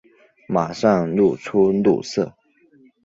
[0.47, 2.33] 马上露出怒色